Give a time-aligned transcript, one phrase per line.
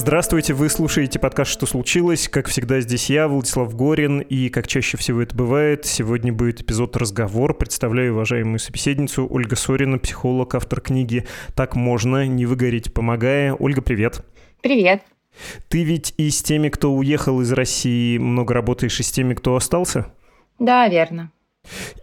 [0.00, 2.26] Здравствуйте, вы слушаете подкаст «Что случилось?».
[2.26, 6.96] Как всегда, здесь я, Владислав Горин, и, как чаще всего это бывает, сегодня будет эпизод
[6.96, 7.52] «Разговор».
[7.52, 13.52] Представляю уважаемую собеседницу Ольга Сорина, психолог, автор книги «Так можно, не выгореть, помогая».
[13.52, 14.24] Ольга, привет.
[14.62, 15.02] Привет.
[15.68, 19.54] Ты ведь и с теми, кто уехал из России, много работаешь, и с теми, кто
[19.54, 20.06] остался?
[20.58, 21.30] Да, верно.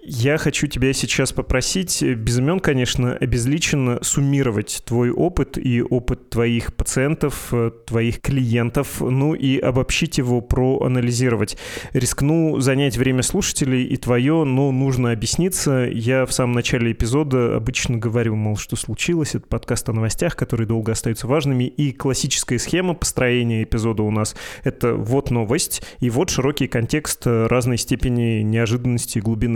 [0.09, 6.73] Я хочу тебя сейчас попросить, без имен, конечно, обезличенно суммировать твой опыт и опыт твоих
[6.73, 7.54] пациентов,
[7.85, 11.57] твоих клиентов, ну и обобщить его, проанализировать.
[11.91, 15.89] Рискну занять время слушателей и твое, но нужно объясниться.
[15.91, 19.35] Я в самом начале эпизода обычно говорю, мол, что случилось.
[19.35, 21.65] Это подкаст о новостях, которые долго остаются важными.
[21.65, 27.77] И классическая схема построения эпизода у нас— это вот новость, и вот широкий контекст разной
[27.77, 29.46] степени неожиданности и глубины.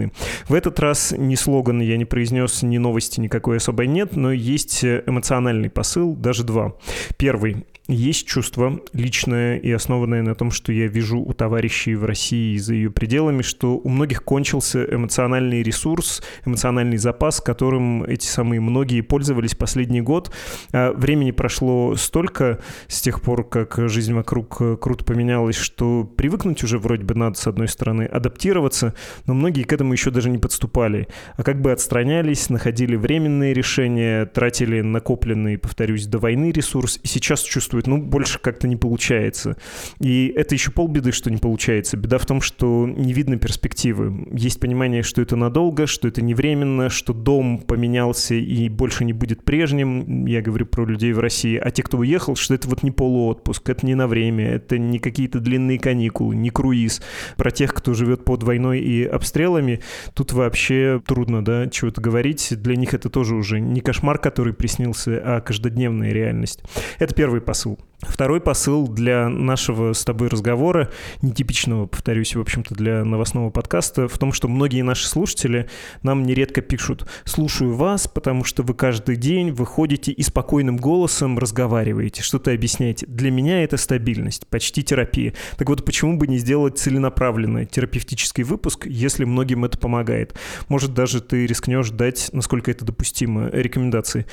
[0.47, 4.83] В этот раз ни слоган я не произнес, ни новости никакой особой нет, но есть
[4.83, 6.73] эмоциональный посыл, даже два.
[7.17, 12.55] Первый есть чувство личное и основанное на том, что я вижу у товарищей в России
[12.55, 18.61] и за ее пределами, что у многих кончился эмоциональный ресурс, эмоциональный запас, которым эти самые
[18.61, 20.31] многие пользовались последний год.
[20.73, 26.79] А времени прошло столько с тех пор, как жизнь вокруг круто поменялась, что привыкнуть уже
[26.79, 28.93] вроде бы надо, с одной стороны, адаптироваться,
[29.25, 34.25] но многие к этому еще даже не подступали, а как бы отстранялись, находили временные решения,
[34.25, 39.57] тратили накопленный, повторюсь, до войны ресурс, и сейчас чувствуют чувствует, ну, больше как-то не получается.
[39.99, 41.97] И это еще полбеды, что не получается.
[41.97, 44.27] Беда в том, что не видно перспективы.
[44.31, 49.13] Есть понимание, что это надолго, что это не временно, что дом поменялся и больше не
[49.13, 50.25] будет прежним.
[50.25, 51.57] Я говорю про людей в России.
[51.57, 54.99] А те, кто уехал, что это вот не полуотпуск, это не на время, это не
[54.99, 57.01] какие-то длинные каникулы, не круиз.
[57.37, 59.81] Про тех, кто живет под войной и обстрелами,
[60.13, 62.49] тут вообще трудно, да, чего-то говорить.
[62.61, 66.63] Для них это тоже уже не кошмар, который приснился, а каждодневная реальность.
[66.99, 67.77] Это первый посыл посыл.
[68.01, 70.89] Второй посыл для нашего с тобой разговора,
[71.21, 75.69] нетипичного, повторюсь, в общем-то, для новостного подкаста, в том, что многие наши слушатели
[76.01, 82.23] нам нередко пишут «Слушаю вас, потому что вы каждый день выходите и спокойным голосом разговариваете,
[82.23, 83.05] что-то объясняете.
[83.05, 85.35] Для меня это стабильность, почти терапия.
[85.57, 90.33] Так вот, почему бы не сделать целенаправленный терапевтический выпуск, если многим это помогает?
[90.69, 94.25] Может, даже ты рискнешь дать, насколько это допустимо, рекомендации.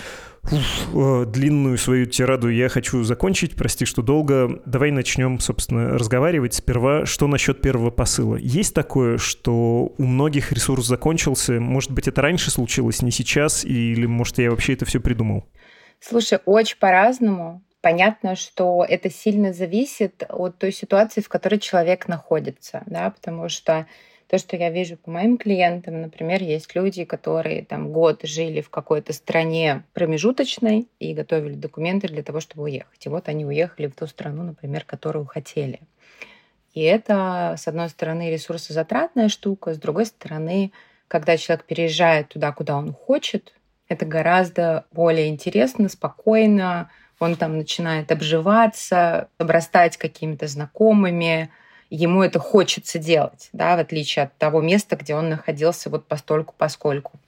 [0.50, 4.60] Э, длинную свою тираду я хочу закончить, прости, что долго.
[4.66, 6.54] Давай начнем, собственно, разговаривать.
[6.54, 8.36] Сперва, что насчет первого посыла?
[8.36, 11.54] Есть такое, что у многих ресурс закончился?
[11.60, 13.64] Может быть, это раньше случилось, не сейчас?
[13.64, 15.44] Или, может, я вообще это все придумал?
[16.00, 17.62] Слушай, очень по-разному.
[17.80, 23.86] Понятно, что это сильно зависит от той ситуации, в которой человек находится, да, потому что
[24.28, 28.68] то, что я вижу по моим клиентам, например, есть люди, которые там год жили в
[28.68, 33.06] какой-то стране промежуточной и готовили документы для того, чтобы уехать.
[33.06, 35.80] И вот они уехали в ту страну, например, которую хотели.
[36.74, 40.72] И это, с одной стороны, ресурсозатратная штука, с другой стороны,
[41.08, 43.54] когда человек переезжает туда, куда он хочет,
[43.88, 51.50] это гораздо более интересно, спокойно, он там начинает обживаться, обрастать какими-то знакомыми,
[51.90, 56.54] ему это хочется делать, да, в отличие от того места, где он находился вот постольку
[56.56, 57.18] поскольку.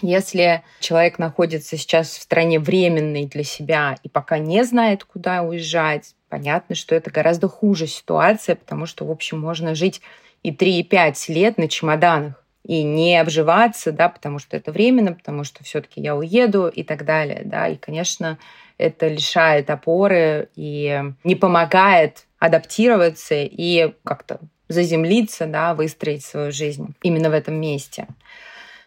[0.00, 6.14] Если человек находится сейчас в стране временной для себя и пока не знает, куда уезжать,
[6.28, 10.00] понятно, что это гораздо хуже ситуация, потому что, в общем, можно жить
[10.42, 15.12] и 3, и 5 лет на чемоданах и не обживаться, да, потому что это временно,
[15.12, 18.38] потому что все-таки я уеду и так далее, да, и, конечно,
[18.78, 27.30] это лишает опоры и не помогает адаптироваться и как-то заземлиться, да, выстроить свою жизнь именно
[27.30, 28.08] в этом месте.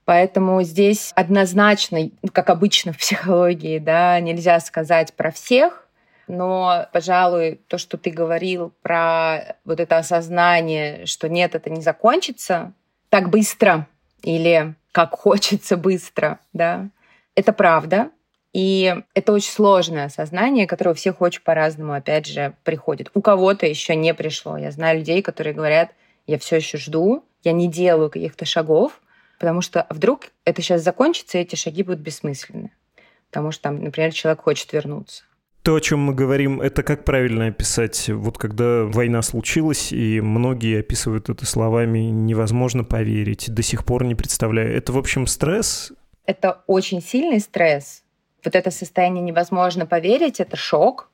[0.03, 5.87] Поэтому здесь однозначно, как обычно в психологии, да, нельзя сказать про всех,
[6.27, 12.73] но, пожалуй, то, что ты говорил про вот это осознание, что нет, это не закончится
[13.07, 13.87] так быстро
[14.21, 16.89] или как хочется быстро, да,
[17.35, 18.09] это правда.
[18.55, 23.11] И это очень сложное осознание, которое у всех очень по-разному, опять же, приходит.
[23.13, 24.55] У кого-то еще не пришло.
[24.55, 25.91] Я знаю людей, которые говорят,
[26.25, 29.01] я все еще жду, я не делаю каких-то шагов,
[29.39, 32.71] потому что вдруг это сейчас закончится, и эти шаги будут бессмысленны.
[33.29, 35.25] Потому что, там, например, человек хочет вернуться.
[35.61, 38.07] То, о чем мы говорим, это как правильно описать?
[38.07, 44.15] Вот когда война случилась, и многие описывают это словами «невозможно поверить», «до сих пор не
[44.15, 44.73] представляю».
[44.73, 45.91] Это, в общем, стресс?
[46.25, 48.04] Это очень сильный стресс,
[48.45, 51.09] вот это состояние невозможно поверить, это шок.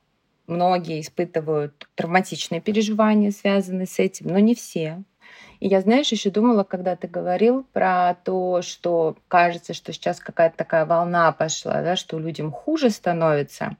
[0.46, 5.02] Многие испытывают травматичные переживания, связанные с этим, но не все.
[5.60, 10.56] И я, знаешь, еще думала, когда ты говорил про то, что кажется, что сейчас какая-то
[10.56, 13.76] такая волна пошла, да, что людям хуже становится.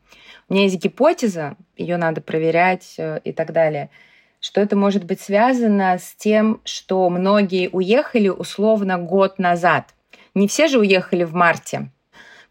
[0.48, 3.90] У меня есть гипотеза, ее надо проверять э, и так далее,
[4.38, 9.92] что это может быть связано с тем, что многие уехали условно год назад.
[10.34, 11.90] Не все же уехали в марте.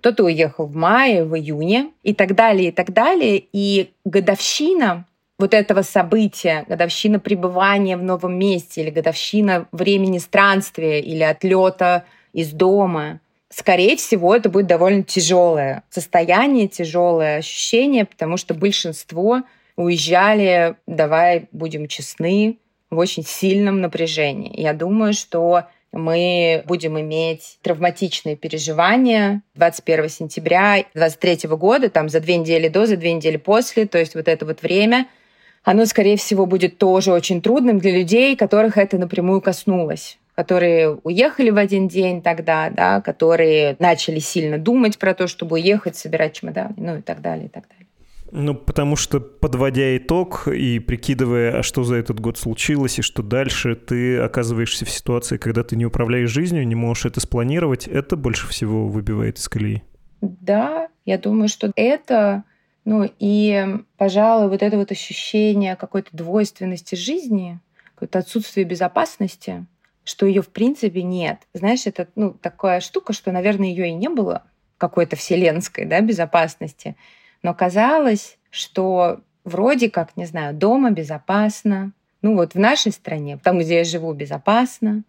[0.01, 3.43] Кто-то уехал в мае, в июне и так далее, и так далее.
[3.53, 5.05] И годовщина
[5.37, 12.51] вот этого события, годовщина пребывания в новом месте или годовщина времени странствия или отлета из
[12.51, 13.19] дома,
[13.49, 19.43] скорее всего, это будет довольно тяжелое состояние, тяжелое ощущение, потому что большинство
[19.75, 22.57] уезжали, давай будем честны,
[22.89, 24.59] в очень сильном напряжении.
[24.59, 32.37] Я думаю, что мы будем иметь травматичные переживания 21 сентября 2023 года, там за две
[32.37, 35.07] недели до, за две недели после, то есть вот это вот время—
[35.63, 41.49] оно, скорее всего, будет тоже очень трудным для людей, которых это напрямую коснулось которые уехали
[41.51, 46.73] в один день тогда, да, которые начали сильно думать про то, чтобы уехать, собирать чемоданы,
[46.77, 47.85] ну и так далее, и так далее.
[48.31, 53.23] Ну, потому что, подводя итог и прикидывая, а что за этот год случилось и что
[53.23, 58.15] дальше, ты оказываешься в ситуации, когда ты не управляешь жизнью, не можешь это спланировать, это
[58.15, 59.83] больше всего выбивает из колеи.
[60.21, 62.43] Да, я думаю, что это
[62.83, 63.65] ну и,
[63.97, 67.59] пожалуй, вот это вот ощущение какой-то двойственности жизни,
[67.93, 69.65] какое-то отсутствие безопасности,
[70.03, 71.39] что ее в принципе нет.
[71.53, 74.43] Знаешь, это ну, такая штука, что, наверное, ее и не было
[74.77, 76.95] какой-то вселенской да, безопасности.
[77.43, 81.91] Но казалось, что вроде как, не знаю, дома безопасно,
[82.21, 85.03] ну вот в нашей стране, там, где я живу, безопасно.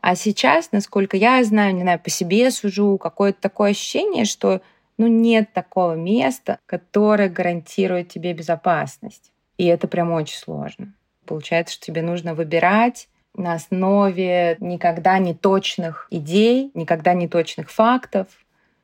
[0.00, 4.62] А сейчас, насколько я знаю, не знаю, по себе сужу, какое-то такое ощущение, что
[4.96, 9.32] ну, нет такого места, которое гарантирует тебе безопасность.
[9.56, 10.92] И это прям очень сложно.
[11.26, 18.26] Получается, что тебе нужно выбирать на основе никогда не точных идей, никогда не точных фактов.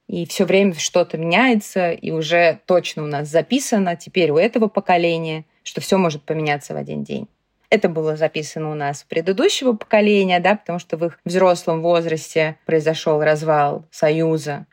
[0.09, 5.45] И все время что-то меняется, и уже точно у нас записано теперь у этого поколения,
[5.63, 7.29] что все может поменяться в один день.
[7.71, 12.57] Это было записано у нас у предыдущего поколения, да, потому что в их взрослом возрасте
[12.65, 14.67] произошел развал Союза,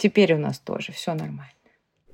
[0.00, 1.52] Теперь у нас тоже все нормально.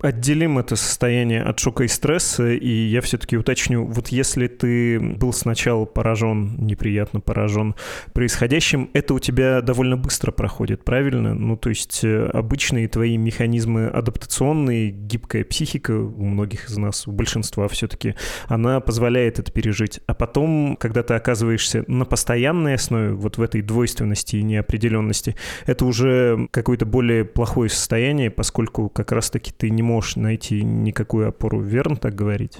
[0.01, 5.33] Отделим это состояние от шока и стресса, и я все-таки уточню, вот если ты был
[5.33, 7.75] сначала поражен, неприятно поражен
[8.13, 11.35] происходящим, это у тебя довольно быстро проходит, правильно?
[11.35, 17.13] Ну, то есть э, обычные твои механизмы адаптационные, гибкая психика у многих из нас, у
[17.13, 18.17] большинства все-таки,
[18.49, 20.01] она позволяет это пережить.
[20.07, 25.87] А потом, когда ты оказываешься на постоянной основе, вот в этой двойственности и неопределенности, это
[25.87, 31.61] уже какое-то более плохое состояние, поскольку как раз-таки ты не можешь найти никакую опору.
[31.61, 32.59] Верно так говорить?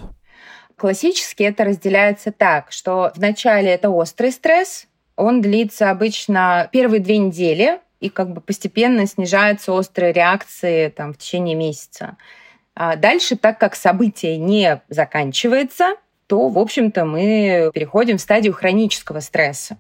[0.77, 4.87] Классически это разделяется так, что вначале это острый стресс,
[5.17, 11.19] он длится обычно первые две недели, и как бы постепенно снижаются острые реакции там, в
[11.19, 12.17] течение месяца.
[12.75, 15.95] А дальше, так как событие не заканчивается,
[16.27, 19.79] то, в общем-то, мы переходим в стадию хронического стресса.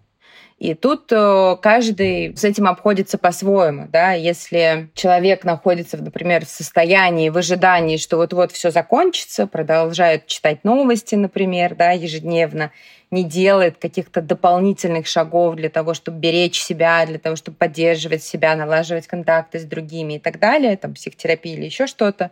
[0.59, 3.89] И тут э, каждый с этим обходится по-своему.
[3.93, 4.13] Да?
[4.13, 11.15] Если человек находится, например, в состоянии, в ожидании, что вот-вот все закончится, продолжает читать новости,
[11.15, 12.73] например, да, ежедневно,
[13.11, 18.57] не делает каких-то дополнительных шагов для того, чтобы беречь себя, для того, чтобы поддерживать себя,
[18.57, 22.31] налаживать контакты с другими и так далее, там, психотерапия или еще что-то,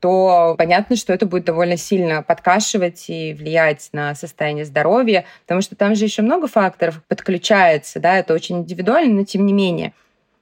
[0.00, 5.76] то понятно, что это будет довольно сильно подкашивать и влиять на состояние здоровья, потому что
[5.76, 9.92] там же еще много факторов подключается, да, это очень индивидуально, но тем не менее.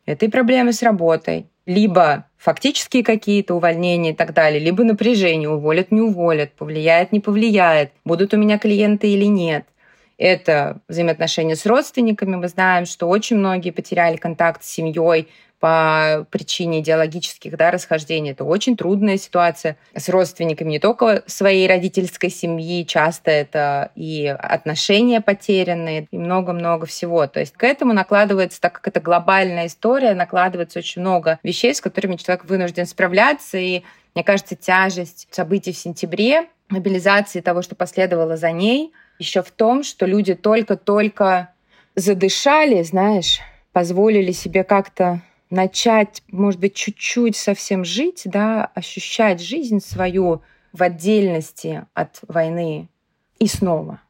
[0.05, 5.91] Это и проблемы с работой, либо фактические какие-то увольнения и так далее, либо напряжение, уволят,
[5.91, 9.65] не уволят, повлияет, не повлияет, будут у меня клиенты или нет.
[10.19, 12.37] Это взаимоотношения с родственниками.
[12.37, 15.29] Мы знаем, что очень многие потеряли контакт с семьей
[15.67, 18.31] по причине идеологических да, расхождений.
[18.31, 25.21] Это очень трудная ситуация с родственниками не только своей родительской семьи, часто это и отношения
[25.21, 27.27] потерянные, и много-много всего.
[27.27, 31.81] То есть к этому накладывается, так как это глобальная история, накладывается очень много вещей, с
[31.81, 33.59] которыми человек вынужден справляться.
[33.59, 33.83] И
[34.15, 39.83] мне кажется, тяжесть событий в сентябре, мобилизации того, что последовало за ней, еще в том,
[39.83, 41.49] что люди только-только
[41.97, 43.41] задышали, знаешь,
[43.73, 51.87] позволили себе как-то начать, может быть, чуть-чуть совсем жить, да, ощущать жизнь свою в отдельности
[51.95, 52.89] от войны
[53.39, 54.01] и снова.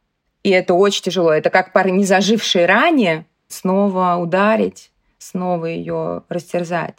[0.43, 1.33] И это очень тяжело.
[1.33, 6.97] Это как пары не зажившие ранее снова ударить, снова ее растерзать.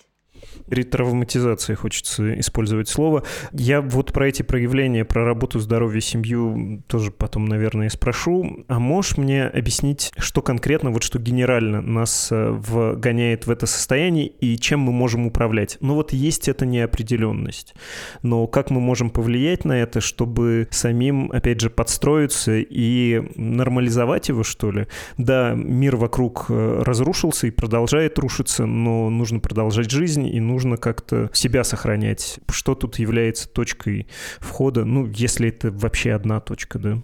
[0.70, 3.24] Ретравматизация, хочется использовать слово.
[3.51, 8.65] Я вот про эти проявления, про работу, здоровье, семью тоже потом, наверное, спрошу.
[8.67, 14.27] А можешь мне объяснить, что конкретно, вот что генерально нас э, вгоняет в это состояние
[14.27, 15.77] и чем мы можем управлять?
[15.79, 17.74] Ну вот есть эта неопределенность,
[18.22, 24.44] но как мы можем повлиять на это, чтобы самим, опять же, подстроиться и нормализовать его,
[24.44, 24.88] что ли?
[25.17, 31.29] Да, мир вокруг э, разрушился и продолжает рушиться, но нужно продолжать жизнь и нужно как-то
[31.34, 32.39] себя сохранять.
[32.50, 34.07] Что тут является точкой
[34.39, 34.86] входа?
[34.86, 36.98] Ну, если это вообще одна точка, да?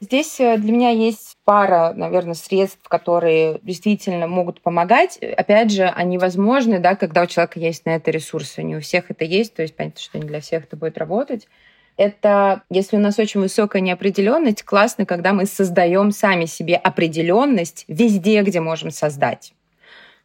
[0.00, 5.16] Здесь э, для меня есть пара, наверное, средств, которые действительно могут помогать.
[5.18, 8.62] Опять же, они возможны, да, когда у человека есть на это ресурсы.
[8.62, 11.48] Не у всех это есть, то есть понятно, что не для всех это будет работать.
[11.96, 18.42] Это, если у нас очень высокая неопределенность, классно, когда мы создаем сами себе определенность везде,
[18.42, 19.54] где можем создать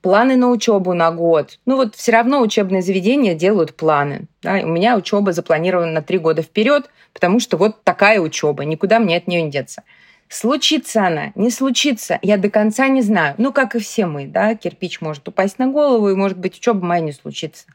[0.01, 1.59] планы на учебу на год.
[1.65, 4.27] Ну вот все равно учебные заведения делают планы.
[4.41, 4.53] Да?
[4.63, 9.17] У меня учеба запланирована на три года вперед, потому что вот такая учеба, никуда мне
[9.17, 9.83] от нее не деться.
[10.27, 13.33] Случится она, не случится, я до конца не знаю.
[13.39, 16.85] Ну, как и все мы, да, кирпич может упасть на голову, и, может быть, учеба
[16.85, 17.65] моя не случится.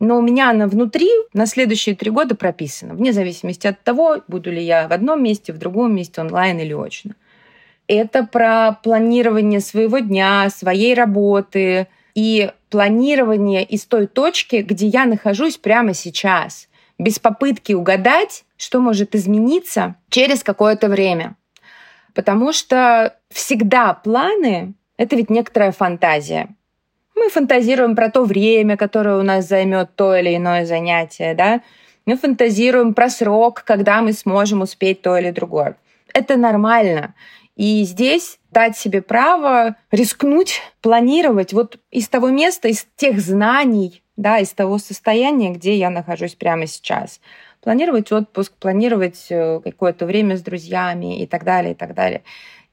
[0.00, 4.50] Но у меня она внутри на следующие три года прописана, вне зависимости от того, буду
[4.50, 7.14] ли я в одном месте, в другом месте, онлайн или очно
[7.88, 15.56] это про планирование своего дня, своей работы и планирование из той точки, где я нахожусь
[15.56, 21.36] прямо сейчас, без попытки угадать, что может измениться через какое-то время.
[22.14, 26.48] Потому что всегда планы— это ведь некоторая фантазия.
[27.16, 31.60] Мы фантазируем про то время, которое у нас займет то или иное занятие, да?
[32.06, 35.76] Мы фантазируем про срок, когда мы сможем успеть то или другое.
[36.12, 37.14] Это нормально.
[37.56, 44.38] И здесь дать себе право рискнуть, планировать вот из того места, из тех знаний, да,
[44.38, 47.20] из того состояния, где я нахожусь прямо сейчас.
[47.60, 52.22] Планировать отпуск, планировать э, какое-то время с друзьями и так далее, и так далее.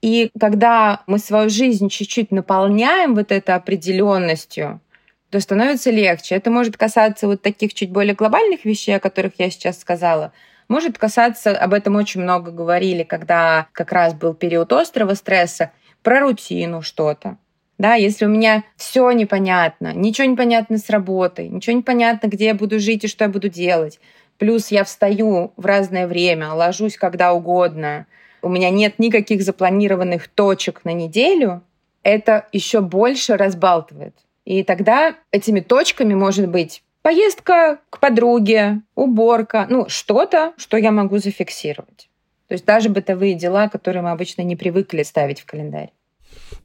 [0.01, 4.81] И когда мы свою жизнь чуть-чуть наполняем вот этой определенностью,
[5.29, 6.35] то становится легче.
[6.35, 10.33] Это может касаться вот таких чуть более глобальных вещей, о которых я сейчас сказала–
[10.71, 16.21] может касаться, об этом очень много говорили, когда как раз был период острого стресса, про
[16.21, 17.37] рутину что-то.
[17.77, 22.45] Да, если у меня все непонятно, ничего не понятно с работой, ничего не понятно, где
[22.45, 23.99] я буду жить и что я буду делать.
[24.37, 28.07] Плюс я встаю в разное время, ложусь когда угодно.
[28.41, 31.63] У меня нет никаких запланированных точек на неделю.
[32.01, 34.15] Это еще больше разбалтывает.
[34.45, 41.17] И тогда этими точками может быть Поездка к подруге, уборка, ну, что-то, что я могу
[41.17, 42.09] зафиксировать.
[42.47, 45.91] То есть даже бытовые дела, которые мы обычно не привыкли ставить в календарь.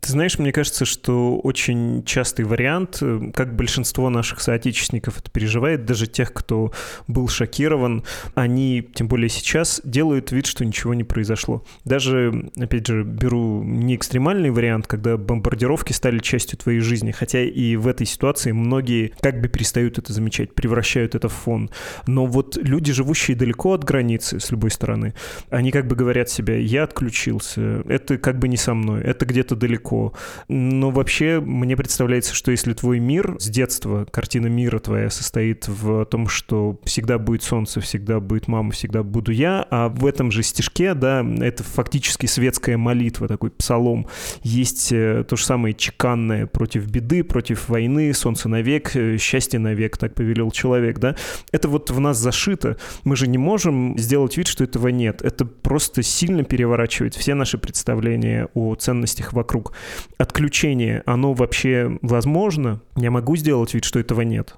[0.00, 5.84] Ты знаешь, мне кажется, что очень частый вариант, э, как большинство наших соотечественников это переживает,
[5.84, 6.72] даже тех, кто
[7.08, 11.64] был шокирован, они, тем более сейчас, делают вид, что ничего не произошло.
[11.84, 17.76] Даже, опять же, беру не экстремальный вариант, когда бомбардировки стали частью твоей жизни, хотя и
[17.76, 21.70] в этой ситуации многие как бы перестают это замечать, превращают это в фон.
[22.06, 25.14] Но вот люди, живущие далеко от границы, с любой стороны,
[25.50, 29.56] они как бы говорят себе, я отключился, это как бы не со мной, это где-то
[29.56, 30.12] далеко далеко.
[30.48, 36.04] Но вообще мне представляется, что если твой мир с детства, картина мира твоя состоит в
[36.06, 40.42] том, что всегда будет солнце, всегда будет мама, всегда буду я, а в этом же
[40.42, 44.06] стишке, да, это фактически светская молитва, такой псалом,
[44.42, 49.96] есть э, то же самое чеканное против беды, против войны, солнце навек, э, счастье навек,
[49.96, 51.16] так повелел человек, да.
[51.52, 52.76] Это вот в нас зашито.
[53.04, 55.22] Мы же не можем сделать вид, что этого нет.
[55.22, 59.75] Это просто сильно переворачивает все наши представления о ценностях вокруг
[60.18, 62.80] отключение, оно вообще возможно?
[62.96, 64.54] Я могу сделать вид, что этого нет?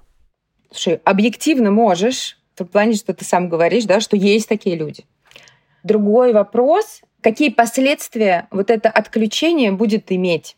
[0.70, 5.04] Слушай, объективно можешь, в том плане, что ты сам говоришь, да, что есть такие люди.
[5.84, 10.56] Другой вопрос, какие последствия вот это отключение будет иметь.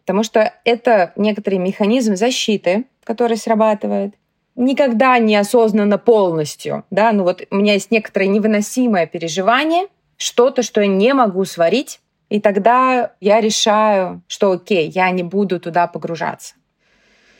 [0.00, 4.14] Потому что это некоторый механизм защиты, который срабатывает.
[4.54, 6.84] Никогда неосознанно полностью.
[6.90, 7.12] Да?
[7.12, 9.86] Ну вот у меня есть некоторое невыносимое переживание,
[10.16, 15.60] что-то, что я не могу сварить, и тогда я решаю, что окей, я не буду
[15.60, 16.54] туда погружаться.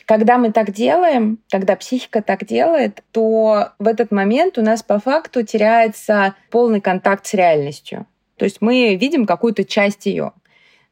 [0.05, 4.99] Когда мы так делаем, когда психика так делает, то в этот момент у нас по
[4.99, 8.05] факту теряется полный контакт с реальностью.
[8.37, 10.31] То есть мы видим какую-то часть ее.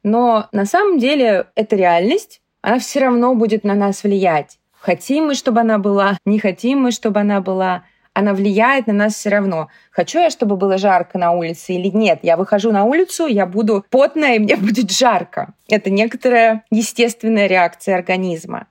[0.02, 4.58] Но на самом деле эта реальность, она все равно будет на нас влиять.
[4.72, 7.84] Хотим мы, чтобы она была, не хотим мы, чтобы она была
[8.16, 9.68] она влияет на нас все равно.
[9.90, 12.20] Хочу я, чтобы было жарко на улице или нет?
[12.22, 15.52] Я выхожу на улицу, я буду потная, и мне будет жарко.
[15.68, 18.68] Это некоторая естественная реакция организма.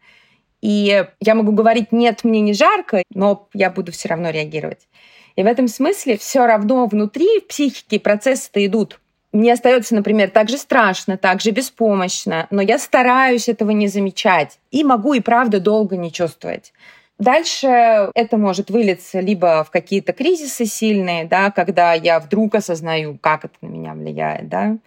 [0.62, 4.88] И я могу говорить, нет, мне не жарко, но я буду все равно реагировать.
[5.36, 9.00] И в этом смысле все равно внутри в психике процессы-то идут.
[9.32, 14.58] Мне остается, например, так же страшно, так же беспомощно, но я стараюсь этого не замечать
[14.72, 16.74] и могу и правда долго не чувствовать.
[17.18, 23.46] Дальше это может вылиться либо в какие-то кризисы сильные, да, когда я вдруг осознаю, как
[23.46, 24.78] это на меня влияет, да,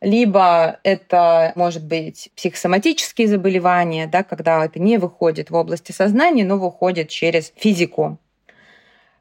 [0.00, 6.58] либо это может быть психосоматические заболевания, да, когда это не выходит в области сознания, но
[6.58, 8.18] выходит через физику.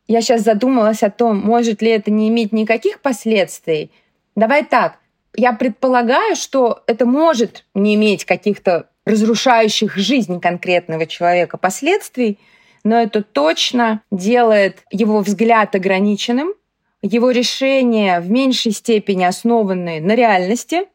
[0.07, 3.91] Я сейчас задумалась о том, может ли это не иметь никаких последствий.
[4.35, 4.99] Давай так,
[5.35, 12.39] я предполагаю, что это может не иметь каких-то разрушающих жизнь конкретного человека последствий,
[12.83, 16.53] но это точно делает его взгляд ограниченным,
[17.01, 20.85] его решения в меньшей степени основаны на реальности.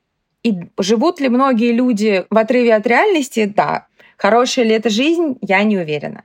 [0.43, 3.45] И живут ли многие люди в отрыве от реальности?
[3.45, 3.87] Да.
[4.17, 5.37] Хорошая ли это жизнь?
[5.43, 6.25] Я не уверена.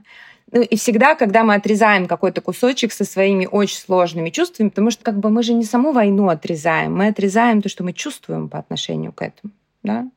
[0.51, 5.03] Ну и всегда, когда мы отрезаем какой-то кусочек со своими очень сложными чувствами, потому что
[5.03, 8.59] как бы мы же не саму войну отрезаем, мы отрезаем то, что мы чувствуем по
[8.59, 9.51] отношению к этому.
[9.81, 10.07] Да?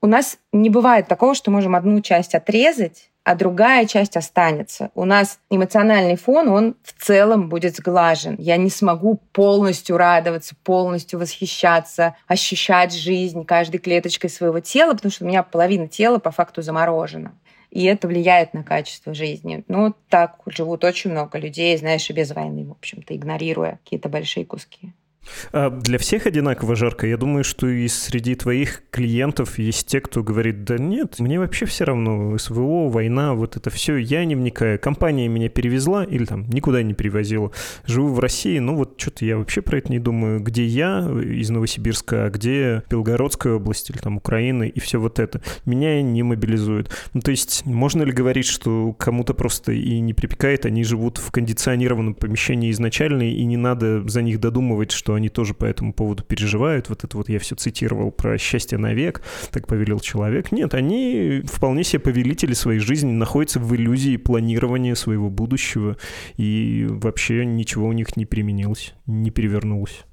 [0.00, 4.90] У нас не бывает такого, что можем одну часть отрезать, а другая часть останется.
[4.94, 8.36] У нас эмоциональный фон, он в целом будет сглажен.
[8.38, 15.24] Я не смогу полностью радоваться, полностью восхищаться, ощущать жизнь каждой клеточкой своего тела, потому что
[15.24, 17.34] у меня половина тела по факту заморожена.
[17.70, 19.62] И это влияет на качество жизни.
[19.68, 24.46] Ну, так живут очень много людей, знаешь, и без войны, в общем-то, игнорируя какие-то большие
[24.46, 24.94] куски.
[25.52, 27.06] А для всех одинаково жарко?
[27.06, 31.66] Я думаю, что и среди твоих клиентов есть те, кто говорит, да нет, мне вообще
[31.66, 34.78] все равно, СВО, война, вот это все, я не вникаю.
[34.78, 37.52] Компания меня перевезла или там никуда не перевозила.
[37.86, 40.40] Живу в России, ну вот что-то я вообще про это не думаю.
[40.40, 45.40] Где я из Новосибирска, а где Белгородская область или там Украина и все вот это.
[45.64, 46.90] Меня не мобилизует.
[47.14, 51.30] Ну то есть можно ли говорить, что кому-то просто и не припекает, они живут в
[51.30, 56.24] кондиционированном помещении изначально, и не надо за них додумывать, что они тоже по этому поводу
[56.24, 56.88] переживают.
[56.88, 59.22] Вот это вот я все цитировал про счастье навек,
[59.52, 60.50] так повелел человек.
[60.50, 65.96] Нет, они вполне себе повелители своей жизни, находятся в иллюзии планирования своего будущего,
[66.36, 70.04] и вообще ничего у них не применилось, не перевернулось.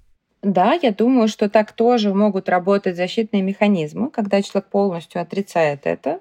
[0.41, 6.19] Да, я думаю, что так тоже могут работать защитные механизмы, когда человек полностью отрицает это.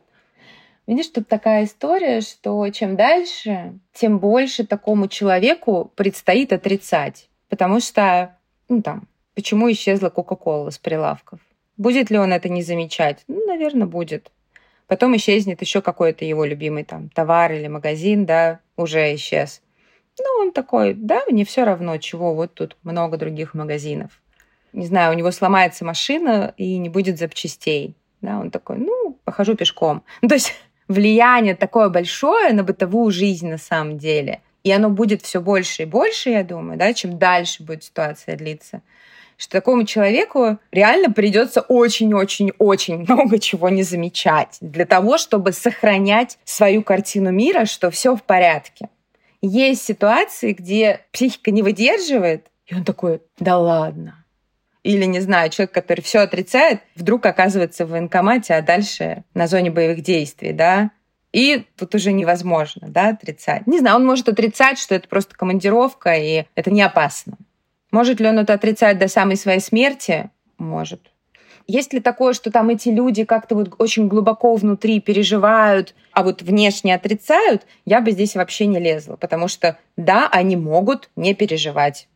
[0.87, 7.29] Видишь, тут такая история, что чем дальше, тем больше такому человеку предстоит отрицать.
[7.49, 8.37] Потому что
[8.69, 11.41] ну там, почему исчезла Кока-Кола с прилавков.
[11.77, 13.25] Будет ли он это не замечать?
[13.27, 14.31] Ну, наверное, будет.
[14.87, 19.63] Потом исчезнет еще какой-то его любимый там товар или магазин, да, уже исчез.
[20.19, 24.21] Ну, он такой, да, мне все равно, чего, вот тут много других магазинов.
[24.73, 27.97] Не знаю, у него сломается машина и не будет запчастей.
[28.21, 30.03] Да, он такой, ну, похожу пешком.
[30.23, 30.55] Ну, то есть
[30.87, 34.43] влияние такое большое на бытовую жизнь на самом деле.
[34.65, 38.83] И оно будет все больше и больше, я думаю, да, чем дальше будет ситуация длиться
[39.37, 46.83] что такому человеку реально придется очень-очень-очень много чего не замечать для того, чтобы сохранять свою
[46.83, 48.89] картину мира, что все в порядке.
[49.43, 54.25] Есть ситуации, где психика не выдерживает, и он такой, да ладно.
[54.83, 59.71] Или, не знаю, человек, который все отрицает, вдруг оказывается в военкомате, а дальше на зоне
[59.71, 60.91] боевых действий, да,
[61.35, 63.67] и тут уже невозможно да, отрицать.
[63.67, 67.37] Не знаю, он может отрицать, что это просто командировка, и это не опасно.
[67.91, 70.31] Может ли он это отрицать до самой своей смерти?
[70.59, 71.11] Может.
[71.67, 76.43] Есть ли такое, что там эти люди как-то вот очень глубоко внутри переживают, а вот
[76.43, 82.07] внешне отрицают, я бы здесь вообще не лезла, потому что да, они могут не переживать.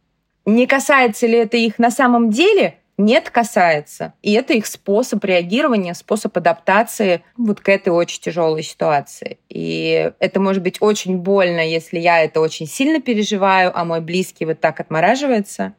[0.46, 2.77] Не касается ли это их на самом деле?
[2.98, 4.12] Нет, касается.
[4.22, 9.38] И это их способ реагирования, способ адаптации вот к этой очень тяжелой ситуации.
[9.48, 14.44] И это может быть очень больно, если я это очень сильно переживаю, а мой близкий
[14.44, 15.74] вот так отмораживается.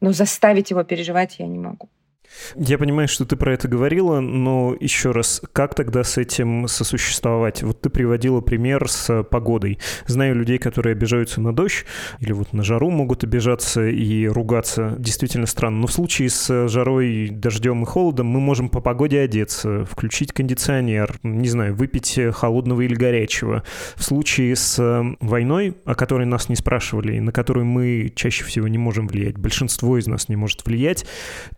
[0.00, 1.88] Но заставить его переживать я не могу.
[2.56, 7.62] Я понимаю, что ты про это говорила, но еще раз, как тогда с этим сосуществовать?
[7.62, 9.78] Вот ты приводила пример с погодой.
[10.06, 11.84] Знаю людей, которые обижаются на дождь
[12.20, 14.94] или вот на жару могут обижаться и ругаться.
[14.98, 15.80] Действительно странно.
[15.80, 21.18] Но в случае с жарой, дождем и холодом мы можем по погоде одеться, включить кондиционер,
[21.22, 23.62] не знаю, выпить холодного или горячего.
[23.96, 28.68] В случае с войной, о которой нас не спрашивали, и на которую мы чаще всего
[28.68, 31.06] не можем влиять, большинство из нас не может влиять,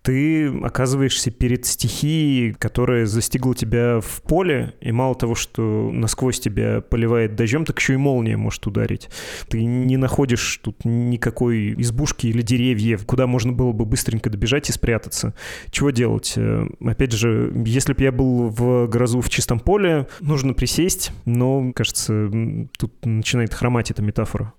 [0.02, 6.81] ты оказываешься перед стихией, которая застигла тебя в поле, и мало того, что насквозь тебя
[6.81, 9.09] поливает дождем, так еще и молния может ударить.
[9.48, 14.72] Ты не находишь тут никакой избушки или деревьев, куда можно было бы быстренько добежать и
[14.72, 15.35] спрятаться.
[15.70, 16.35] Чего делать?
[16.37, 21.72] Э, опять же, если бы я был в грозу в чистом поле, нужно присесть, но,
[21.74, 22.31] кажется,
[22.79, 24.52] тут начинает хромать эта метафора.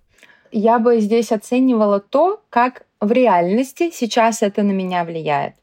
[0.52, 5.56] Я бы здесь оценивала то, как в реальности сейчас это на меня влияет.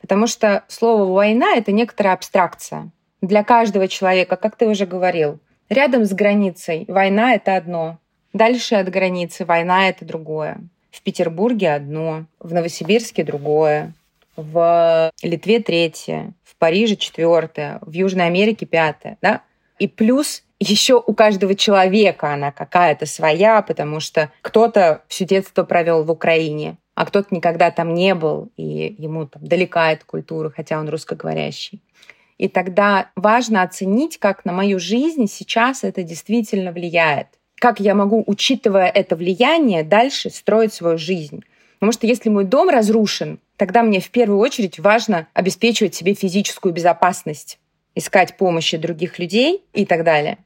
[0.00, 2.90] Потому что слово «война»— это некоторая абстракция.
[3.20, 7.98] Для каждого человека, как ты уже говорил, рядом с границей война— это одно,
[8.32, 10.58] дальше от границы война— это другое.
[10.90, 13.92] В Петербурге одно, в Новосибирске другое,
[14.36, 19.18] в Литве третье, в Париже четвертое, в Южной Америке пятое.
[19.20, 19.42] Да?
[19.78, 26.04] И плюс еще у каждого человека она какая-то своя, потому что кто-то все детство провел
[26.04, 30.80] в Украине, а кто-то никогда там не был, и ему там далека эта культура, хотя
[30.80, 31.80] он русскоговорящий.
[32.38, 37.28] И тогда важно оценить, как на мою жизнь сейчас это действительно влияет.
[37.54, 41.44] Как я могу, учитывая это влияние, дальше строить свою жизнь.
[41.78, 46.74] Потому что если мой дом разрушен, тогда мне в первую очередь важно обеспечивать себе физическую
[46.74, 47.60] безопасность,
[47.94, 50.38] искать помощи других людей и так далее.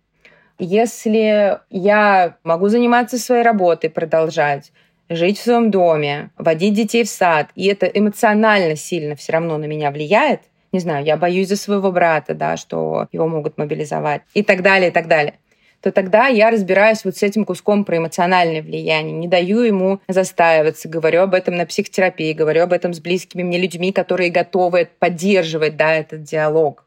[0.58, 4.70] Если я могу заниматься своей работой, продолжать,
[5.08, 9.64] жить в своем доме, водить детей в сад, и это эмоционально сильно все равно на
[9.66, 10.40] меня влияет,
[10.72, 14.88] не знаю, я боюсь за своего брата, да, что его могут мобилизовать, и так далее,
[14.88, 15.34] и так далее.
[15.82, 20.88] То тогда я разбираюсь вот с этим куском про эмоциональное влияние, не даю ему застаиваться,
[20.88, 25.76] говорю об этом на психотерапии, говорю об этом с близкими мне людьми, которые готовы поддерживать
[25.76, 26.86] да, этот диалог.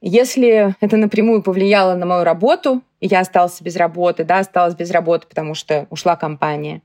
[0.00, 4.90] Если это напрямую повлияло на мою работу, и я остался без работы, да, осталась без
[4.90, 6.80] работы, потому что ушла компания,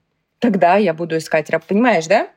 [0.45, 1.69] тогда я буду искать работу.
[1.69, 2.27] Понимаешь, да?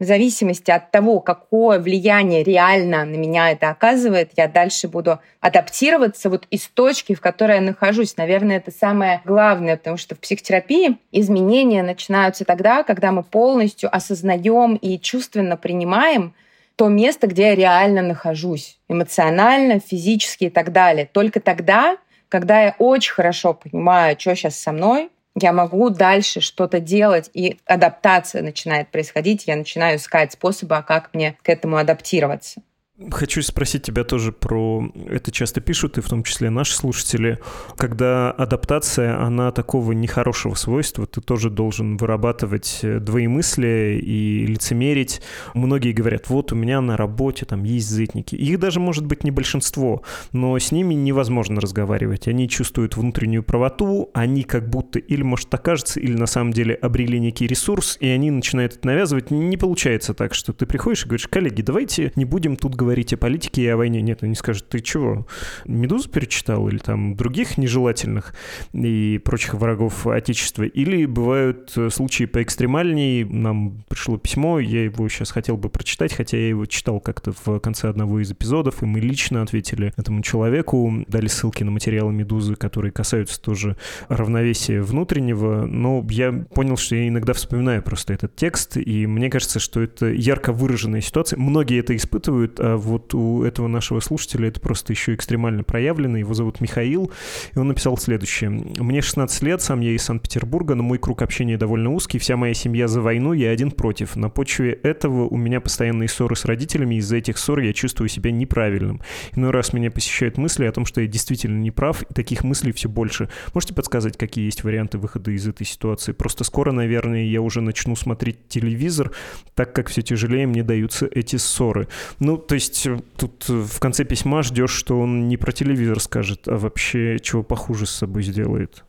[0.00, 6.28] В зависимости от того, какое влияние реально на меня это оказывает, я дальше буду адаптироваться
[6.28, 8.16] вот из точки, в которой я нахожусь.
[8.16, 14.74] Наверное, это самое главное, потому что в психотерапии изменения начинаются тогда, когда мы полностью осознаем
[14.74, 16.34] и чувственно принимаем
[16.76, 21.08] то место, где я реально нахожусь, эмоционально, физически и так далее.
[21.10, 21.96] Только тогда,
[22.28, 27.58] когда я очень хорошо понимаю, что сейчас со мной, я могу дальше что-то делать, и
[27.66, 32.62] адаптация начинает происходить, я начинаю искать способы, а как мне к этому адаптироваться.
[33.10, 34.88] Хочу спросить тебя тоже про...
[35.08, 37.40] Это часто пишут, и в том числе наши слушатели.
[37.76, 45.22] Когда адаптация, она такого нехорошего свойства, ты тоже должен вырабатывать э, двоемыслие и лицемерить.
[45.54, 48.36] Многие говорят, вот у меня на работе там есть зытники.
[48.36, 52.28] Их даже может быть не большинство, но с ними невозможно разговаривать.
[52.28, 56.74] Они чувствуют внутреннюю правоту, они как будто, или может так кажется, или на самом деле
[56.76, 59.32] обрели некий ресурс, и они начинают это навязывать.
[59.32, 63.12] Не получается так, что ты приходишь и говоришь, коллеги, давайте не будем тут говорить говорить
[63.12, 64.02] о политике и о войне.
[64.02, 65.26] Нет, они скажут, ты чего,
[65.64, 68.34] «Медузу» перечитал или там других нежелательных
[68.72, 70.64] и прочих врагов Отечества?
[70.64, 73.24] Или бывают э, случаи поэкстремальней.
[73.24, 77.58] Нам пришло письмо, я его сейчас хотел бы прочитать, хотя я его читал как-то в
[77.60, 82.54] конце одного из эпизодов, и мы лично ответили этому человеку, дали ссылки на материалы «Медузы»,
[82.54, 83.76] которые касаются тоже
[84.08, 89.58] равновесия внутреннего, но я понял, что я иногда вспоминаю просто этот текст, и мне кажется,
[89.58, 91.38] что это ярко выраженная ситуация.
[91.38, 96.18] Многие это испытывают, а вот у этого нашего слушателя это просто еще экстремально проявлено.
[96.18, 97.10] Его зовут Михаил,
[97.54, 98.50] и он написал следующее.
[98.50, 102.54] «Мне 16 лет, сам я из Санкт-Петербурга, но мой круг общения довольно узкий, вся моя
[102.54, 104.16] семья за войну, я один против.
[104.16, 108.30] На почве этого у меня постоянные ссоры с родителями, из-за этих ссор я чувствую себя
[108.30, 109.00] неправильным.
[109.34, 112.72] Иной раз меня посещают мысли о том, что я действительно не прав, и таких мыслей
[112.72, 113.28] все больше.
[113.52, 116.12] Можете подсказать, какие есть варианты выхода из этой ситуации?
[116.12, 119.12] Просто скоро, наверное, я уже начну смотреть телевизор,
[119.54, 121.88] так как все тяжелее мне даются эти ссоры.
[122.18, 125.52] Ну, то есть есть э, тут э, в конце письма ждешь, что он не про
[125.52, 128.84] телевизор скажет, а вообще чего похуже с собой сделает.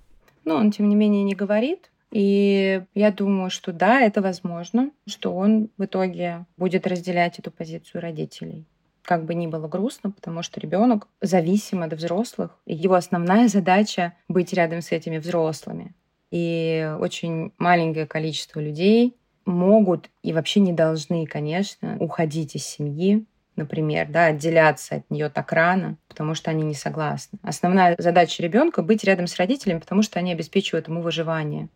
[0.45, 1.91] Ну, он, тем не менее, не говорит.
[2.11, 8.01] И я думаю, что да, это возможно, что он в итоге будет разделять эту позицию
[8.01, 8.65] родителей.
[9.01, 14.13] Как бы ни было грустно, потому что ребенок зависим от взрослых, и его основная задача
[14.29, 15.93] быть рядом с этими взрослыми.
[16.31, 24.07] И очень маленькое количество людей могут и вообще не должны, конечно, уходить из семьи, например,
[24.09, 27.39] да, отделяться от нее так рано, потому что они не согласны.
[27.41, 31.69] Основная задача ребенка быть рядом с родителями, потому что они обеспечивают ему выживание.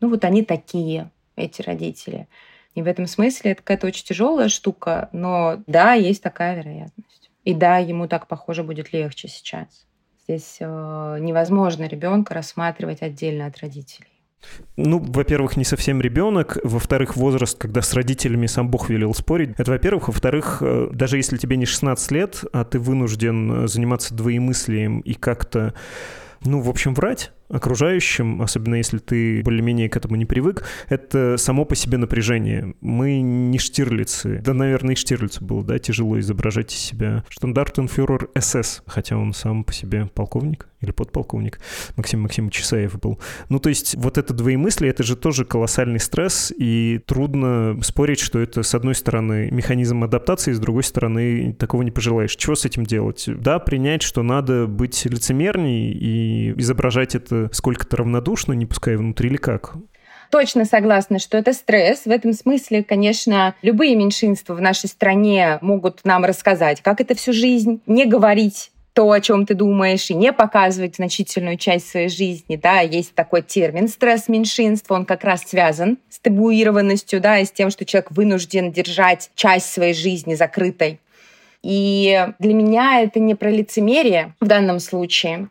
[0.00, 2.28] Ну вот они такие, эти родители.
[2.74, 7.30] И в этом смысле это какая-то очень тяжелая штука, но да, есть такая вероятность.
[7.44, 9.86] И да, ему так, похоже, будет легче сейчас.
[10.24, 14.15] Здесь э, невозможно ребенка рассматривать отдельно от родителей.
[14.76, 16.58] Ну, во-первых, не совсем ребенок.
[16.62, 19.50] Во-вторых, возраст, когда с родителями сам Бог велел спорить.
[19.58, 20.08] Это во-первых.
[20.08, 25.14] Во-вторых, э, даже если тебе не 16 лет, а ты вынужден э, заниматься двоемыслием и
[25.14, 25.74] как-то
[26.44, 31.64] ну, в общем, врать, окружающим, особенно если ты более-менее к этому не привык, это само
[31.64, 32.74] по себе напряжение.
[32.80, 34.40] Мы не штирлицы.
[34.44, 39.64] Да, наверное, и штирлицу было, да, тяжело изображать из себя штандартенфюрер СС, хотя он сам
[39.64, 41.58] по себе полковник или подполковник.
[41.96, 43.18] Максим Максимович Чесаев был.
[43.48, 48.38] Ну, то есть вот это двоемыслие, это же тоже колоссальный стресс, и трудно спорить, что
[48.38, 52.36] это, с одной стороны, механизм адаптации, с другой стороны, такого не пожелаешь.
[52.36, 53.24] Чего с этим делать?
[53.26, 59.30] Да, принять, что надо быть лицемерней и изображать это просто сколько-то равнодушно, не пускай внутри
[59.30, 59.74] или как?
[60.30, 62.04] Точно согласна, что это стресс.
[62.04, 67.32] В этом смысле, конечно, любые меньшинства в нашей стране могут нам рассказать, как это всю
[67.32, 72.56] жизнь, не говорить то, о чем ты думаешь, и не показывать значительную часть своей жизни.
[72.56, 77.50] Да, есть такой термин стресс меньшинства, он как раз связан с табуированностью, да, и с
[77.50, 80.98] тем, что человек вынужден держать часть своей жизни закрытой.
[81.62, 85.50] И для меня это не про лицемерие в данном случае.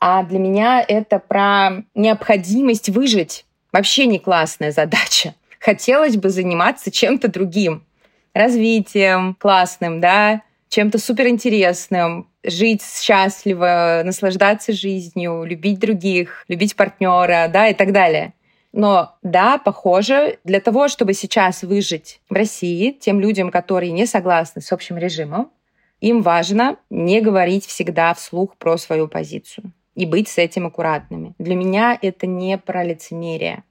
[0.00, 3.44] А для меня это про необходимость выжить.
[3.72, 5.34] Вообще не классная задача.
[5.60, 7.84] Хотелось бы заниматься чем-то другим.
[8.32, 17.74] Развитием классным, да, чем-то суперинтересным, жить счастливо, наслаждаться жизнью, любить других, любить партнера, да, и
[17.74, 18.34] так далее.
[18.72, 24.62] Но да, похоже, для того, чтобы сейчас выжить в России, тем людям, которые не согласны
[24.62, 25.50] с общим режимом,
[26.00, 31.34] им важно не говорить всегда вслух про свою позицию и быть с этим аккуратными.
[31.38, 33.64] Для меня это не про лицемерие.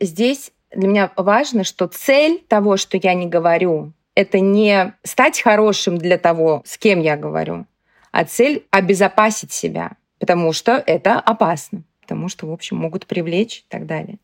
[0.00, 5.96] Здесь для меня важно, что цель того, что я не говорю, это не стать хорошим
[5.96, 7.64] для того, с кем я говорю,
[8.10, 13.64] а цель обезопасить себя, потому что это опасно, потому что, в общем, могут привлечь и
[13.68, 14.18] так далее.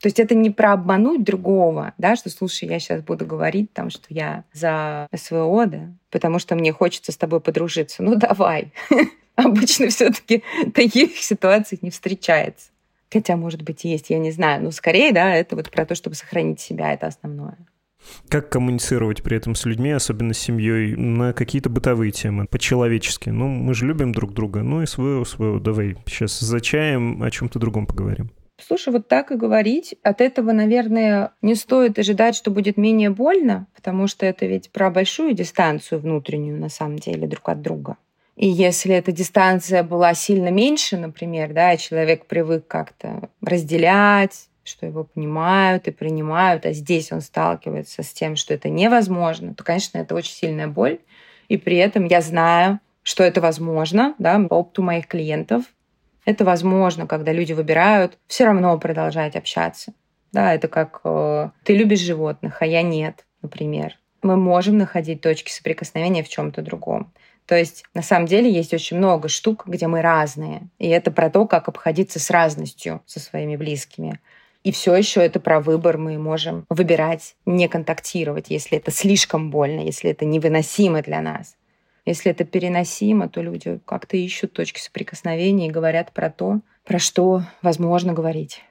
[0.00, 3.90] То есть это не про обмануть другого, да, что, слушай, я сейчас буду говорить там,
[3.90, 8.02] что я за СВО, да, потому что мне хочется с тобой подружиться.
[8.02, 8.72] Ну, давай.
[9.44, 10.42] обычно все-таки
[10.74, 12.70] таких ситуаций не встречается.
[13.12, 14.64] Хотя, может быть, есть, я не знаю.
[14.64, 17.56] Но скорее, да, это вот про то, чтобы сохранить себя, это основное.
[18.28, 23.30] Как коммуницировать при этом с людьми, особенно с семьей, на какие-то бытовые темы, по-человечески?
[23.30, 24.62] Ну, мы же любим друг друга.
[24.62, 25.58] Ну и своего, своего.
[25.58, 28.30] Давай сейчас за чаем о чем-то другом поговорим.
[28.58, 33.66] Слушай, вот так и говорить, от этого, наверное, не стоит ожидать, что будет менее больно,
[33.74, 37.98] потому что это ведь про большую дистанцию внутреннюю, на самом деле, друг от друга.
[38.36, 45.04] И если эта дистанция была сильно меньше, например, да, человек привык как-то разделять, что его
[45.04, 50.14] понимают и принимают, а здесь он сталкивается с тем, что это невозможно, то, конечно, это
[50.14, 50.98] очень сильная боль.
[51.48, 55.64] И при этом я знаю, что это возможно, да, по опыту моих клиентов.
[56.24, 59.92] Это возможно, когда люди выбирают все равно продолжать общаться.
[60.32, 63.96] Да, это как э, ты любишь животных, а я нет, например.
[64.22, 67.12] Мы можем находить точки соприкосновения в чем-то другом.
[67.46, 70.68] То есть на самом деле есть очень много штук, где мы разные.
[70.78, 74.20] И это про то, как обходиться с разностью со своими близкими.
[74.64, 75.96] И все еще это про выбор.
[75.96, 81.56] Мы можем выбирать не контактировать, если это слишком больно, если это невыносимо для нас.
[82.04, 87.42] Если это переносимо, то люди как-то ищут точки соприкосновения и говорят про то, про что
[87.62, 88.62] возможно говорить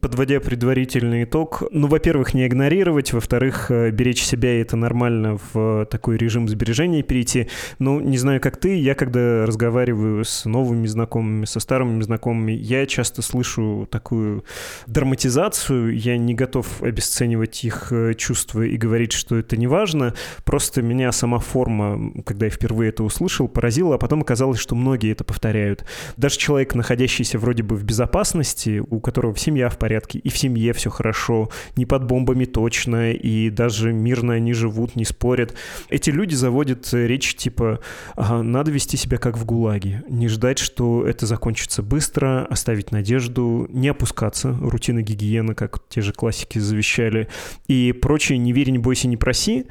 [0.00, 5.86] подводя предварительный итог, ну, во-первых, не игнорировать, во-вторых, э, беречь себя, и это нормально в
[5.90, 7.48] такой режим сбережения перейти.
[7.78, 12.86] Ну, не знаю, как ты, я когда разговариваю с новыми знакомыми, со старыми знакомыми, я
[12.86, 14.44] часто слышу такую
[14.86, 20.82] драматизацию, я не готов обесценивать их э, чувства и говорить, что это не важно, просто
[20.82, 25.24] меня сама форма, когда я впервые это услышал, поразила, а потом оказалось, что многие это
[25.24, 25.84] повторяют.
[26.16, 30.36] Даже человек, находящийся вроде бы в безопасности, у которого семья в порядке, порядке, и в
[30.36, 35.54] семье все хорошо, не под бомбами точно, и даже мирно они живут, не спорят.
[35.88, 37.80] Эти люди заводят речь типа
[38.16, 43.88] «надо вести себя как в ГУЛАГе», не ждать, что это закончится быстро, оставить надежду, не
[43.88, 47.28] опускаться, рутина гигиены, как те же классики завещали,
[47.66, 49.64] и прочее «не верь, не бойся, не проси».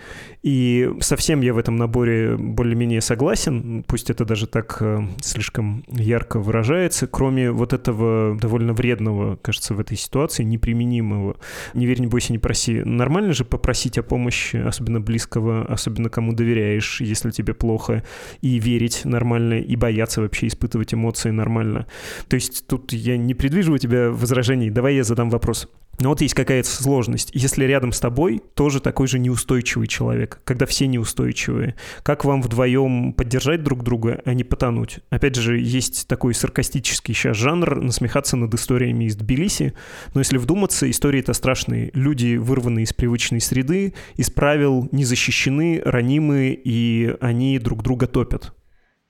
[0.47, 6.39] И совсем я в этом наборе более-менее согласен, пусть это даже так э, слишком ярко
[6.39, 11.35] выражается, кроме вот этого довольно вредного, кажется, в этой ситуации, неприменимого.
[11.73, 12.81] Не верь, не бойся, не проси.
[12.85, 18.05] Нормально же попросить о помощи, особенно близкого, особенно кому доверяешь, если тебе плохо,
[18.39, 21.87] и верить нормально, и бояться вообще испытывать эмоции нормально.
[22.29, 24.69] То есть тут я не предвижу у тебя возражений.
[24.69, 25.67] Давай я задам вопрос.
[25.99, 27.31] Но вот есть какая-то сложность.
[27.33, 33.13] Если рядом с тобой тоже такой же неустойчивый человек, когда все неустойчивые, как вам вдвоем
[33.13, 34.99] поддержать друг друга, а не потонуть?
[35.09, 39.73] Опять же, есть такой саркастический сейчас жанр насмехаться над историями из Тбилиси,
[40.13, 41.89] но если вдуматься, истории это страшные.
[41.93, 48.53] Люди, вырванные из привычной среды, из правил, не защищены, ранимы, и они друг друга топят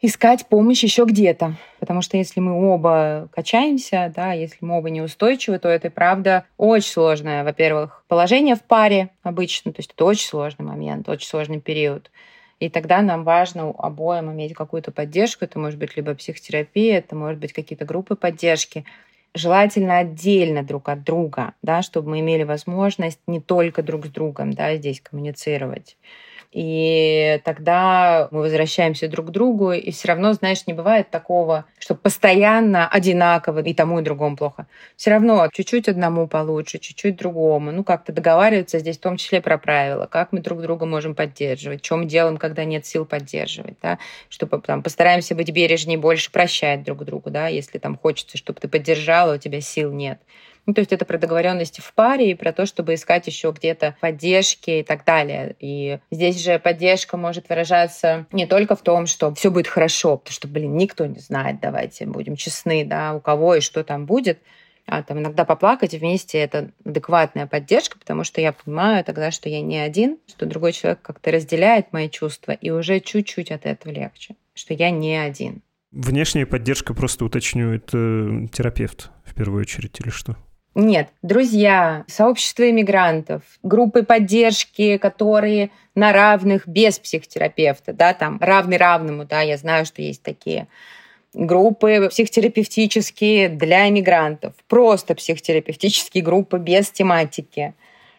[0.02, 1.56] искать помощь еще где-то.
[1.80, 6.92] Потому что если мы оба качаемся, да, если мы оба неустойчивы, то это, правда, очень
[6.92, 9.74] сложное, во-первых, положение в паре обычно.
[9.74, 12.12] То есть это очень сложный момент, очень сложный период.
[12.60, 15.46] И тогда нам важно обоим иметь какую-то поддержку.
[15.46, 18.84] Это может быть либо психотерапия, это может быть какие-то группы поддержки.
[19.36, 24.54] Желательно отдельно друг от друга, да, чтобы мы имели возможность не только друг с другом
[24.54, 25.98] да, здесь коммуницировать.
[26.60, 31.94] И тогда мы возвращаемся друг к другу, и все равно, знаешь, не бывает такого, что
[31.94, 34.66] постоянно одинаково и тому, и другому плохо.
[34.96, 37.72] Все равно чуть-чуть одному получше, чуть-чуть другому.
[37.72, 41.88] Ну, как-то договариваться здесь в том числе про правила, как мы друг друга можем поддерживать,
[41.92, 47.06] мы делаем, когда нет сил поддерживать, да, чтобы там постараемся быть бережнее, больше прощать друг
[47.06, 50.20] другу, да, если там хочется, чтобы ты поддержала, у тебя сил нет.
[50.68, 53.96] Ну, то есть это про договоренности в паре и про то, чтобы искать еще где-то
[54.02, 55.56] поддержки и так далее.
[55.62, 60.34] И здесь же поддержка может выражаться не только в том, что все будет хорошо, потому
[60.34, 64.40] что, блин, никто не знает, давайте будем честны, да, у кого и что там будет.
[64.86, 69.62] А там иногда поплакать вместе это адекватная поддержка, потому что я понимаю тогда, что я
[69.62, 74.36] не один, что другой человек как-то разделяет мои чувства, и уже чуть-чуть от этого легче,
[74.54, 75.62] что я не один.
[75.92, 80.38] Внешняя поддержка, просто уточню, это терапевт в первую очередь или что?
[80.80, 89.26] Нет, друзья, сообщество иммигрантов, группы поддержки, которые на равных без психотерапевта, да, там равный равному,
[89.26, 90.68] да, я знаю, что есть такие
[91.34, 97.74] группы психотерапевтические для иммигрантов, просто психотерапевтические группы без тематики,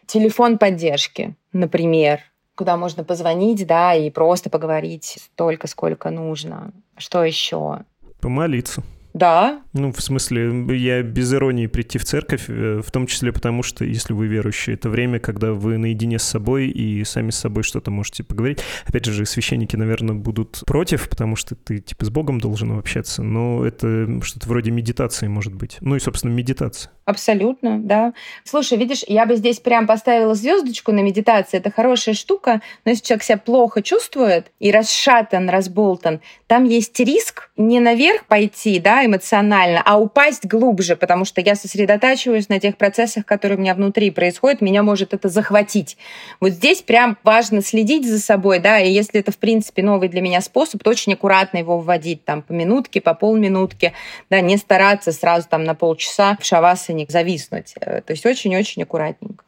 [0.07, 2.23] телефон поддержки, например,
[2.57, 6.73] куда можно позвонить, да, и просто поговорить столько, сколько нужно.
[6.97, 7.85] Что еще?
[8.21, 8.83] Помолиться.
[9.19, 9.63] Да.
[9.73, 13.85] Ну, в смысле, я без иронии прийти в церковь, э, в том числе потому, что,
[13.85, 17.91] если вы верующие, это время, когда вы наедине с собой и сами с собой что-то
[17.91, 18.61] можете поговорить.
[18.87, 23.65] Опять же, священники, наверное, будут против, потому что ты, типа, с Богом должен общаться, но
[23.65, 25.79] это что-то вроде медитации, может быть.
[25.81, 26.93] Ну и, собственно, медитация.
[27.05, 28.13] Абсолютно, да.
[28.45, 31.57] Слушай, видишь, я бы здесь прям поставила звездочку на медитации.
[31.57, 37.51] Это хорошая штука, но если человек себя плохо чувствует и расшатан, разболтан, там есть риск
[37.57, 43.27] не наверх пойти, да, эмоционально, а упасть глубже, потому что я сосредотачиваюсь на тех процессах,
[43.27, 45.97] которые у меня внутри происходят, меня может это захватить.
[46.41, 50.21] Вот здесь прям важно следить за собой, да, и если это, в принципе, новый для
[50.21, 53.93] меня способ, то очень аккуратно его вводить, там, по минутке, по полминутке,
[54.31, 57.75] да, не стараться сразу там на полчаса в шавасане не зависнуть.
[57.81, 59.48] Э, то есть очень-очень аккуратненько.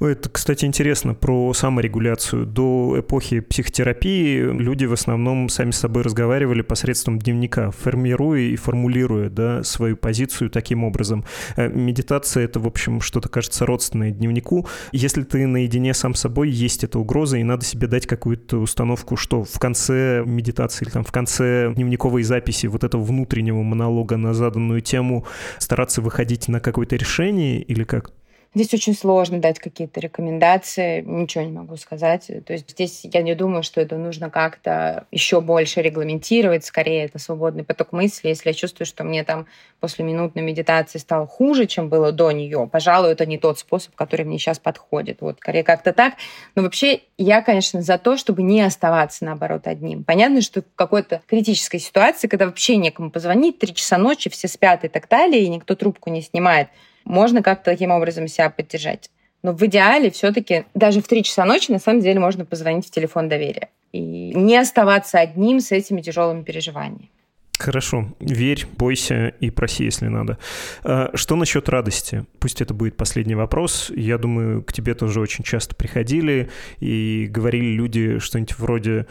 [0.00, 2.46] Это, кстати, интересно про саморегуляцию.
[2.46, 9.28] До эпохи психотерапии люди в основном сами с собой разговаривали посредством дневника, формируя и формулируя
[9.28, 11.24] да, свою позицию таким образом.
[11.56, 14.66] Э, медитация— это, в общем, что-то, кажется, родственное дневнику.
[14.92, 19.16] Если ты наедине сам с собой, есть эта угроза, и надо себе дать какую-то установку,
[19.16, 24.34] что в конце медитации или там в конце дневниковой записи вот этого внутреннего монолога на
[24.34, 25.26] заданную тему
[25.58, 28.12] стараться выходить на какое-то решение или как?
[28.54, 32.26] Здесь очень сложно дать какие-то рекомендации, ничего не могу сказать.
[32.44, 37.18] То есть здесь я не думаю, что это нужно как-то еще больше регламентировать, скорее это
[37.18, 38.28] свободный поток мысли.
[38.28, 39.46] Если я чувствую, что мне там
[39.80, 44.26] после минутной медитации стало хуже, чем было до нее, пожалуй, это не тот способ, который
[44.26, 45.22] мне сейчас подходит.
[45.22, 46.14] Вот, скорее как-то так.
[46.54, 50.04] Но вообще я, конечно, за то, чтобы не оставаться, наоборот, одним.
[50.04, 54.84] Понятно, что в какой-то критической ситуации, когда вообще некому позвонить, три часа ночи, все спят
[54.84, 56.68] и так далее, и никто трубку не снимает,
[57.04, 59.10] можно как-то таким образом себя поддержать.
[59.42, 62.90] Но в идеале все-таки даже в 3 часа ночи на самом деле можно позвонить в
[62.90, 67.10] телефон доверия и не оставаться одним с этими тяжелыми переживаниями.
[67.58, 68.08] Хорошо.
[68.18, 70.38] Верь, бойся и проси, если надо.
[70.82, 72.24] А, что насчет радости?
[72.40, 73.92] Пусть это будет последний вопрос.
[73.94, 79.06] Я думаю, к тебе тоже очень часто приходили и говорили люди что-нибудь вроде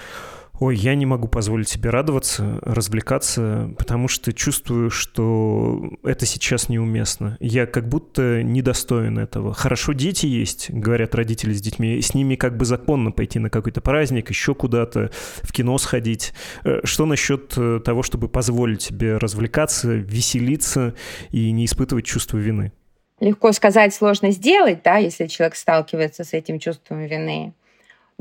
[0.61, 7.35] ой, я не могу позволить себе радоваться, развлекаться, потому что чувствую, что это сейчас неуместно.
[7.39, 9.55] Я как будто недостоин этого.
[9.55, 13.81] Хорошо, дети есть, говорят родители с детьми, с ними как бы законно пойти на какой-то
[13.81, 15.09] праздник, еще куда-то,
[15.41, 16.31] в кино сходить.
[16.63, 20.93] Э, что насчет э, того, чтобы позволить себе развлекаться, веселиться
[21.31, 22.71] и не испытывать чувство вины?
[23.19, 27.53] Легко сказать, сложно сделать, да, если человек сталкивается с этим чувством вины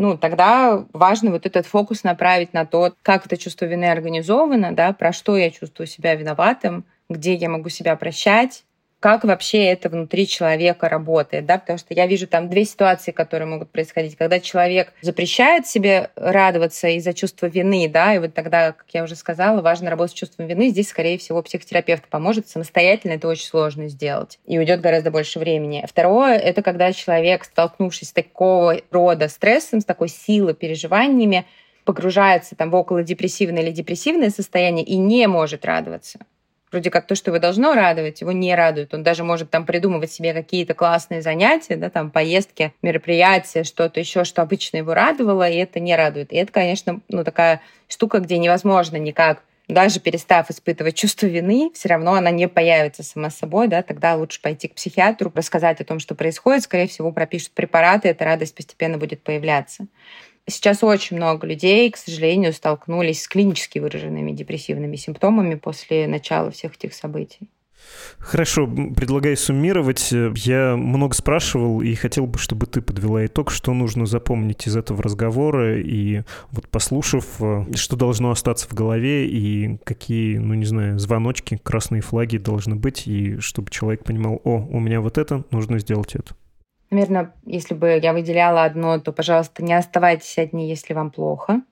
[0.00, 4.94] ну, тогда важно вот этот фокус направить на то, как это чувство вины организовано, да,
[4.94, 8.64] про что я чувствую себя виноватым, где я могу себя прощать,
[9.00, 13.48] как вообще это внутри человека работает, да, потому что я вижу там две ситуации, которые
[13.48, 14.14] могут происходить.
[14.14, 19.16] Когда человек запрещает себе радоваться из-за чувства вины, да, и вот тогда, как я уже
[19.16, 20.68] сказала, важно работать с чувством вины.
[20.68, 22.46] Здесь, скорее всего, психотерапевт поможет.
[22.48, 24.38] Самостоятельно это очень сложно сделать.
[24.46, 25.84] И уйдет гораздо больше времени.
[25.88, 31.46] Второе— это когда человек, столкнувшись с такого рода стрессом, с такой силой, переживаниями,
[31.86, 36.18] погружается там в около депрессивное или депрессивное состояние и не может радоваться
[36.70, 38.94] вроде как то, что его должно радовать, его не радует.
[38.94, 44.24] Он даже может там придумывать себе какие-то классные занятия, да, там поездки, мероприятия, что-то еще,
[44.24, 46.32] что обычно его радовало, и это не радует.
[46.32, 51.88] И это, конечно, ну, такая штука, где невозможно никак даже перестав испытывать чувство вины, все
[51.88, 55.98] равно она не появится сама собой, да, тогда лучше пойти к психиатру, рассказать о том,
[55.98, 59.86] что происходит, скорее всего, пропишут препараты, эта радость постепенно будет появляться.
[60.46, 66.74] Сейчас очень много людей, к сожалению, столкнулись с клинически выраженными депрессивными симптомами после начала всех
[66.74, 67.48] этих событий.
[68.18, 70.12] Хорошо, предлагаю суммировать.
[70.12, 75.02] Я много спрашивал и хотел бы, чтобы ты подвела итог, что нужно запомнить из этого
[75.02, 77.24] разговора и вот послушав,
[77.74, 83.06] что должно остаться в голове и какие, ну не знаю, звоночки, красные флаги должны быть,
[83.06, 86.34] и чтобы человек понимал, о, у меня вот это, нужно сделать это.
[86.90, 91.62] Наверное, если бы я выделяла одно, то, пожалуйста, не оставайтесь одни, если вам плохо.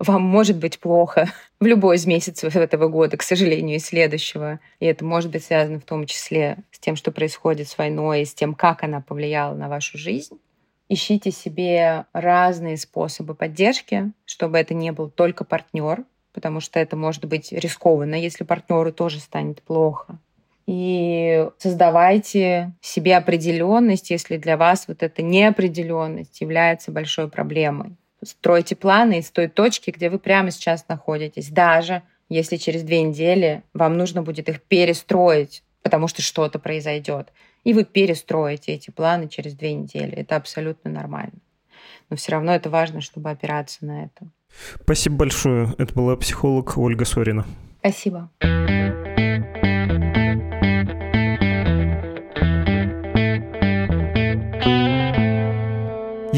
[0.00, 1.28] Вам может быть плохо
[1.60, 4.58] в любой из месяцев этого года, к сожалению, и следующего.
[4.80, 8.24] И это может быть связано в том числе с тем, что происходит с войной, и
[8.24, 10.40] с тем, как она повлияла на вашу жизнь.
[10.88, 17.24] Ищите себе разные способы поддержки, чтобы это не был только партнер, потому что это может
[17.26, 20.18] быть рискованно, если партнеру тоже станет плохо
[20.68, 27.96] и создавайте себе определенность, если для вас вот эта неопределенность является большой проблемой.
[28.22, 33.62] Стройте планы из той точки, где вы прямо сейчас находитесь, даже если через две недели
[33.72, 37.32] вам нужно будет их перестроить, потому что что-то произойдет.
[37.64, 40.16] И вы перестроите эти планы через две недели.
[40.16, 41.38] Это абсолютно нормально.
[42.10, 44.30] Но все равно это важно, чтобы опираться на это.
[44.82, 45.74] Спасибо большое.
[45.78, 47.46] Это была психолог Ольга Сорина.
[47.80, 48.28] Спасибо.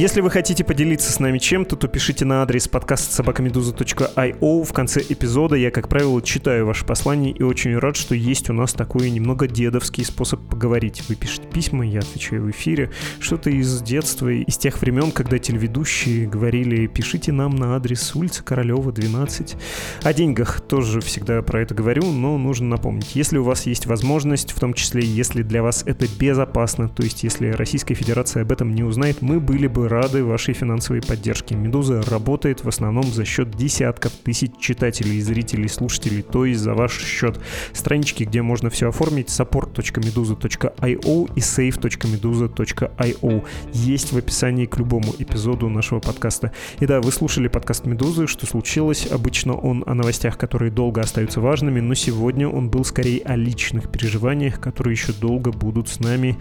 [0.01, 4.65] Если вы хотите поделиться с нами чем-то, то пишите на адрес подкаст собакамедуза.io.
[4.65, 8.55] В конце эпизода я, как правило, читаю ваши послания и очень рад, что есть у
[8.55, 11.03] нас такой немного дедовский способ поговорить.
[11.11, 12.91] Вы пишете письма, я отвечаю в эфире.
[13.19, 18.93] Что-то из детства, из тех времен, когда телеведущие говорили «пишите нам на адрес улица Королева,
[18.93, 19.59] 12».
[20.03, 23.15] О деньгах тоже всегда про это говорю, но нужно напомнить.
[23.15, 27.23] Если у вас есть возможность, в том числе если для вас это безопасно, то есть
[27.23, 31.55] если Российская Федерация об этом не узнает, мы были бы рады вашей финансовой поддержке.
[31.55, 36.99] «Медуза» работает в основном за счет десятков тысяч читателей, зрителей, слушателей, то есть за ваш
[36.99, 37.39] счет.
[37.73, 46.01] Странички, где можно все оформить, support.meduza.io и save.meduza.io есть в описании к любому эпизоду нашего
[46.01, 46.53] подкаста.
[46.79, 49.07] И да, вы слушали подкаст «Медузы», что случилось.
[49.11, 53.91] Обычно он о новостях, которые долго остаются важными, но сегодня он был скорее о личных
[53.91, 56.39] переживаниях, которые еще долго будут с нами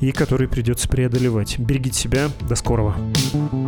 [0.00, 1.58] и которые придется преодолевать.
[1.58, 2.28] Берегите себя.
[2.48, 2.91] До скорого.
[2.92, 3.62] Ciao.